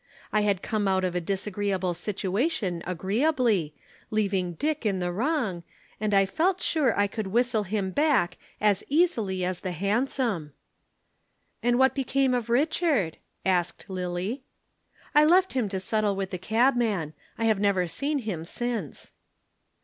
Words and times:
I 0.33 0.41
had 0.41 0.63
come 0.63 0.87
out 0.87 1.03
of 1.03 1.13
a 1.13 1.21
disagreeable 1.21 1.93
situation 1.93 2.81
agreeably, 2.87 3.75
leaving 4.09 4.53
Dick 4.53 4.83
in 4.83 4.97
the 4.97 5.11
wrong, 5.11 5.61
and 5.99 6.11
I 6.11 6.25
felt 6.25 6.59
sure 6.59 6.97
I 6.99 7.05
could 7.05 7.27
whistle 7.27 7.61
him 7.65 7.91
back 7.91 8.37
as 8.59 8.83
easily 8.89 9.45
as 9.45 9.59
the 9.59 9.73
hansom." 9.73 10.53
"And 11.61 11.77
what 11.77 11.93
became 11.93 12.33
of 12.33 12.49
Richard?" 12.49 13.17
asked 13.45 13.91
Lillie. 13.91 14.41
"I 15.13 15.23
left 15.23 15.53
him 15.53 15.69
to 15.69 15.79
settle 15.79 16.15
with 16.15 16.31
the 16.31 16.39
cabman. 16.39 17.13
I 17.37 17.45
have 17.45 17.59
never 17.59 17.85
seen 17.85 18.17
him 18.17 18.43
since." 18.43 19.11